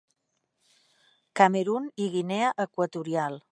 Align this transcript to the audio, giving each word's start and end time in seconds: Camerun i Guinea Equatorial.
Camerun 1.41 1.87
i 2.07 2.09
Guinea 2.17 2.51
Equatorial. 2.69 3.41